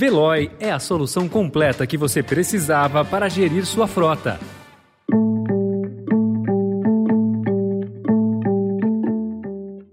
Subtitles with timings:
[0.00, 4.40] Veloy é a solução completa que você precisava para gerir sua frota.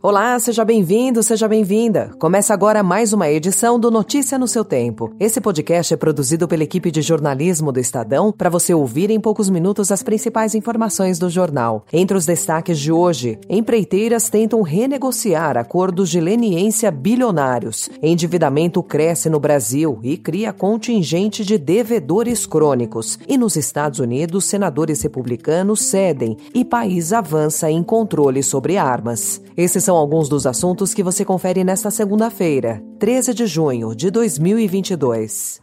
[0.09, 2.11] Olá, seja bem-vindo, seja bem-vinda.
[2.17, 5.13] Começa agora mais uma edição do Notícia no seu Tempo.
[5.19, 9.49] Esse podcast é produzido pela equipe de jornalismo do Estadão para você ouvir em poucos
[9.49, 11.83] minutos as principais informações do jornal.
[11.91, 17.89] Entre os destaques de hoje, empreiteiras tentam renegociar acordos de leniência bilionários.
[18.01, 23.19] Endividamento cresce no Brasil e cria contingente de devedores crônicos.
[23.27, 29.41] E nos Estados Unidos, senadores republicanos cedem e país avança em controle sobre armas.
[29.57, 35.61] Esses são alguns dos assuntos que você confere nesta segunda-feira, 13 de junho de 2022.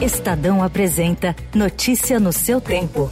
[0.00, 3.10] Estadão apresenta Notícia no seu tempo.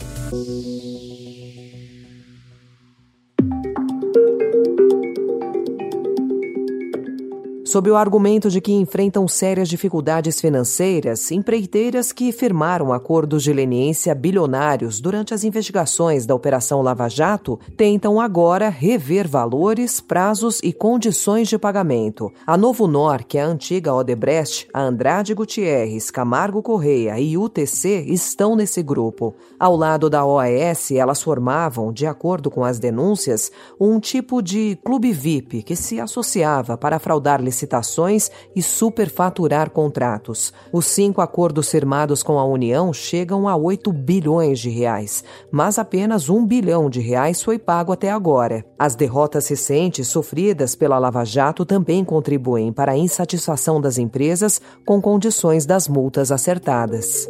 [7.69, 14.15] Sob o argumento de que enfrentam sérias dificuldades financeiras, empreiteiras que firmaram acordos de leniência
[14.15, 21.47] bilionários durante as investigações da Operação Lava Jato tentam agora rever valores, prazos e condições
[21.47, 22.33] de pagamento.
[22.47, 28.07] A Novo Nor, que é a antiga Odebrecht, a Andrade Gutierrez, Camargo Correia e UTC
[28.09, 29.37] estão nesse grupo.
[29.61, 35.13] Ao lado da OAS, elas formavam, de acordo com as denúncias, um tipo de clube
[35.13, 40.53] VIP que se associava para fraudar licitações licitações e superfaturar contratos.
[40.73, 46.29] Os cinco acordos firmados com a União chegam a 8 bilhões de reais, mas apenas
[46.29, 48.65] um bilhão de reais foi pago até agora.
[48.79, 55.01] As derrotas recentes sofridas pela Lava Jato também contribuem para a insatisfação das empresas com
[55.01, 57.29] condições das multas acertadas.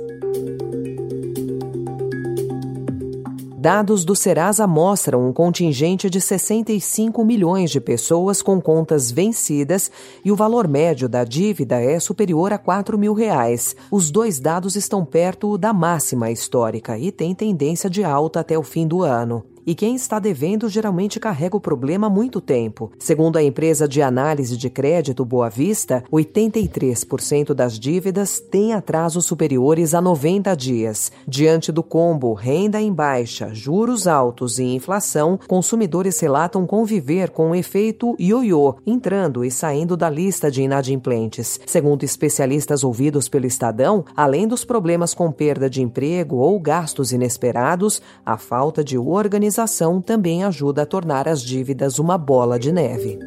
[3.69, 9.91] Dados do Serasa mostram um contingente de 65 milhões de pessoas com contas vencidas
[10.24, 13.77] e o valor médio da dívida é superior a 4 mil reais.
[13.91, 18.62] Os dois dados estão perto da máxima histórica e têm tendência de alta até o
[18.62, 22.90] fim do ano e quem está devendo geralmente carrega o problema há muito tempo.
[22.98, 29.92] Segundo a empresa de análise de crédito Boa Vista, 83% das dívidas têm atrasos superiores
[29.92, 31.12] a 90 dias.
[31.27, 37.55] Diante do combo renda em baixa, juros altos e inflação, consumidores relatam conviver com o
[37.55, 41.61] efeito ioiô, entrando e saindo da lista de inadimplentes.
[41.67, 48.01] Segundo especialistas ouvidos pelo Estadão, além dos problemas com perda de emprego ou gastos inesperados,
[48.24, 53.19] a falta de organização indenização também ajuda a tornar as dívidas uma bola de neve.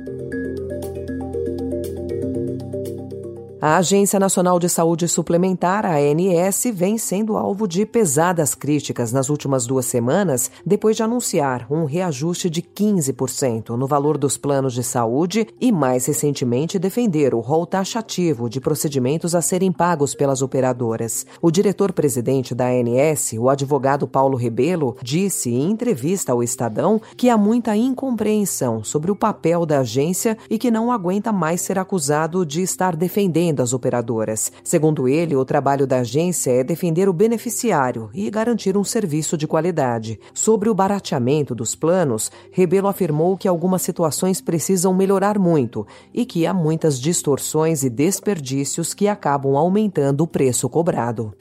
[3.64, 9.30] A Agência Nacional de Saúde Suplementar, a ANS, vem sendo alvo de pesadas críticas nas
[9.30, 14.84] últimas duas semanas, depois de anunciar um reajuste de 15% no valor dos planos de
[14.84, 21.24] saúde e, mais recentemente, defender o rol taxativo de procedimentos a serem pagos pelas operadoras.
[21.40, 27.38] O diretor-presidente da ANS, o advogado Paulo Rebelo, disse em entrevista ao Estadão que há
[27.38, 32.64] muita incompreensão sobre o papel da agência e que não aguenta mais ser acusado de
[32.64, 34.51] estar defendendo das operadoras.
[34.63, 39.47] Segundo ele, o trabalho da agência é defender o beneficiário e garantir um serviço de
[39.47, 40.19] qualidade.
[40.34, 46.45] Sobre o barateamento dos planos, Rebelo afirmou que algumas situações precisam melhorar muito e que
[46.45, 51.33] há muitas distorções e desperdícios que acabam aumentando o preço cobrado.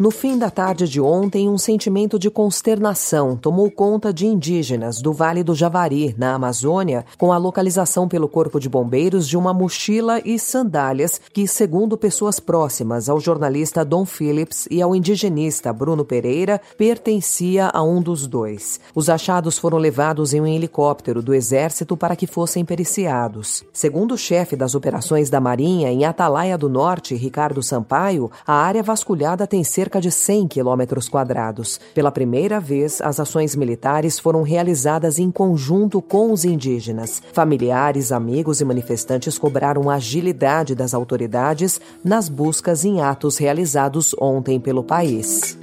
[0.00, 5.12] No fim da tarde de ontem, um sentimento de consternação tomou conta de indígenas do
[5.12, 10.18] Vale do Javari, na Amazônia, com a localização pelo Corpo de Bombeiros de uma mochila
[10.24, 16.62] e sandálias que, segundo pessoas próximas ao jornalista Don Phillips e ao indigenista Bruno Pereira,
[16.78, 18.80] pertencia a um dos dois.
[18.94, 23.62] Os achados foram levados em um helicóptero do Exército para que fossem periciados.
[23.70, 28.82] Segundo o chefe das operações da Marinha em Atalaia do Norte, Ricardo Sampaio, a área
[28.82, 31.80] vasculhada tem cerca cerca de 100 quilômetros quadrados.
[31.92, 37.20] Pela primeira vez, as ações militares foram realizadas em conjunto com os indígenas.
[37.32, 44.60] Familiares, amigos e manifestantes cobraram a agilidade das autoridades nas buscas em atos realizados ontem
[44.60, 45.58] pelo país.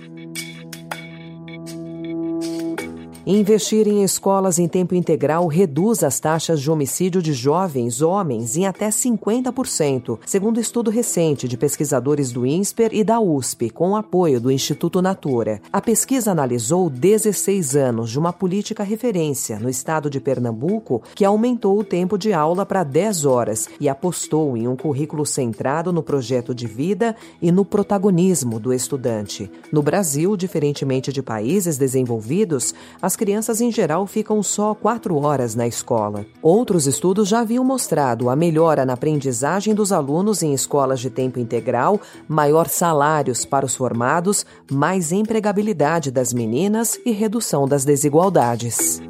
[3.30, 8.66] Investir em escolas em tempo integral reduz as taxas de homicídio de jovens homens em
[8.66, 14.50] até 50%, segundo estudo recente de pesquisadores do INSPER e da USP, com apoio do
[14.50, 15.60] Instituto Natura.
[15.74, 21.78] A pesquisa analisou 16 anos de uma política referência no estado de Pernambuco que aumentou
[21.78, 26.56] o tempo de aula para 10 horas e apostou em um currículo centrado no projeto
[26.56, 29.52] de vida e no protagonismo do estudante.
[29.70, 35.68] No Brasil, diferentemente de países desenvolvidos, as crianças em geral ficam só quatro horas na
[35.68, 36.26] escola.
[36.42, 41.40] Outros estudos já haviam mostrado a melhora na aprendizagem dos alunos em escolas de tempo
[41.40, 49.02] integral, maior salários para os formados, mais empregabilidade das meninas e redução das desigualdades.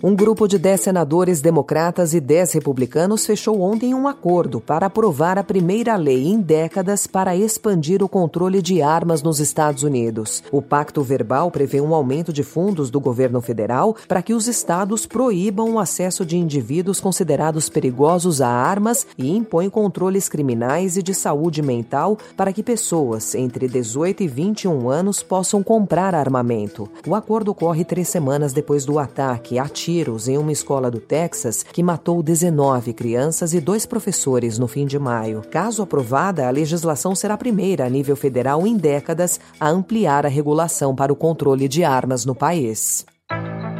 [0.00, 5.36] Um grupo de 10 senadores democratas e 10 republicanos fechou ontem um acordo para aprovar
[5.36, 10.40] a primeira lei em décadas para expandir o controle de armas nos Estados Unidos.
[10.52, 15.04] O pacto verbal prevê um aumento de fundos do governo federal para que os estados
[15.04, 21.12] proíbam o acesso de indivíduos considerados perigosos a armas e impõe controles criminais e de
[21.12, 26.88] saúde mental para que pessoas entre 18 e 21 anos possam comprar armamento.
[27.04, 31.62] O acordo ocorre três semanas depois do ataque ativo tiros em uma escola do Texas
[31.62, 35.40] que matou 19 crianças e dois professores no fim de maio.
[35.50, 40.28] Caso aprovada, a legislação será a primeira a nível federal em décadas a ampliar a
[40.28, 43.06] regulação para o controle de armas no país.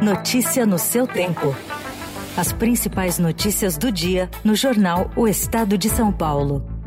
[0.01, 1.55] Notícia no seu tempo.
[2.35, 6.78] As principais notícias do dia no jornal O Estado de São Paulo.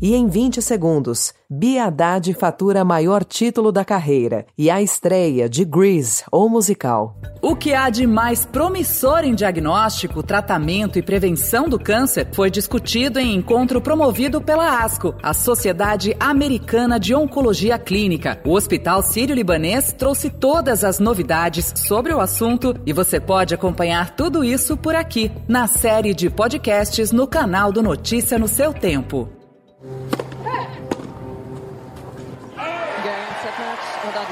[0.00, 5.64] E em 20 segundos, Bia Haddad fatura maior título da carreira e a estreia de
[5.64, 7.16] Grease, ou musical.
[7.40, 13.20] O que há de mais promissor em diagnóstico, tratamento e prevenção do câncer foi discutido
[13.20, 18.40] em encontro promovido pela ASCO, a Sociedade Americana de Oncologia Clínica.
[18.44, 24.42] O Hospital Sírio-Libanês trouxe todas as novidades sobre o assunto e você pode acompanhar tudo
[24.42, 29.28] isso por aqui, na série de podcasts no canal do Notícia no seu tempo.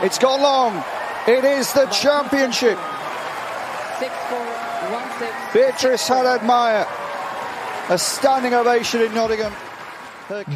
[0.03, 0.83] It's gone long.
[1.29, 2.79] It is the championship.
[5.53, 6.87] Beatrice Haddad Meyer.
[7.91, 9.53] A standing ovation in Nottingham.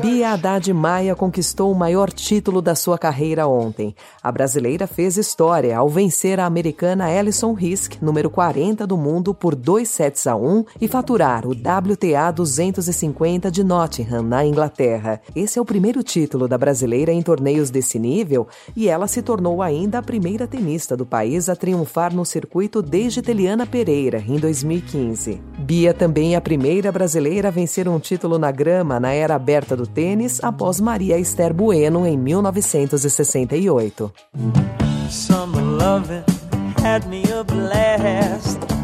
[0.01, 3.95] Bia Haddad Maia conquistou o maior título da sua carreira ontem.
[4.23, 9.55] A brasileira fez história ao vencer a americana Alison Risk, número 40 do mundo, por
[9.55, 15.21] 2 sets a 1 e faturar o WTA 250 de Nottingham, na Inglaterra.
[15.35, 19.63] Esse é o primeiro título da brasileira em torneios desse nível e ela se tornou
[19.63, 25.41] ainda a primeira tenista do país a triunfar no circuito desde Teliana Pereira, em 2015.
[25.59, 29.66] Bia também é a primeira brasileira a vencer um título na grama na era aberta
[29.75, 34.13] do tênis após Maria Esther Bueno em 1968.
[35.11, 36.25] Summer loving
[36.85, 38.77] had me a blast.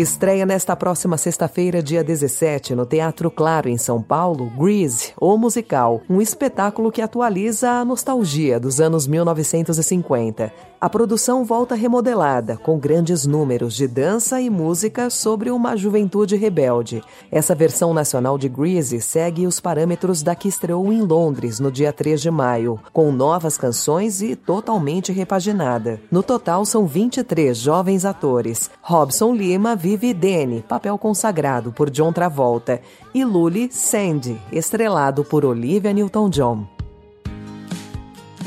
[0.00, 6.00] Estreia nesta próxima sexta-feira, dia 17, no Teatro Claro, em São Paulo, Grease, o musical,
[6.08, 10.69] um espetáculo que atualiza a nostalgia dos anos 1950.
[10.80, 17.02] A produção volta remodelada, com grandes números de dança e música sobre uma juventude rebelde.
[17.30, 21.92] Essa versão nacional de Grease segue os parâmetros da que estreou em Londres no dia
[21.92, 26.00] 3 de maio, com novas canções e totalmente repaginada.
[26.10, 28.70] No total, são 23 jovens atores.
[28.80, 32.80] Robson Lima vive Danny, papel consagrado por John Travolta,
[33.12, 36.79] e Lully Sandy, estrelado por Olivia Newton-John.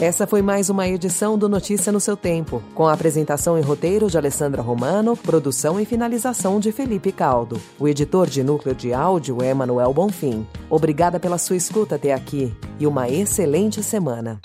[0.04, 4.10] Essa foi mais uma edição do Notícia no seu tempo, com a apresentação e roteiro
[4.10, 7.58] de Alessandra Romano, produção e finalização de Felipe Caldo.
[7.80, 10.46] O editor de núcleo de áudio é Manuel Bonfim.
[10.70, 14.42] Obrigada pela sua escuta até aqui e uma excelente semana.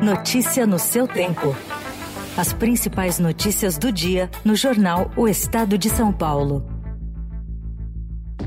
[0.00, 1.56] Notícia no seu tempo.
[2.36, 6.79] As principais notícias do dia no jornal O Estado de São Paulo.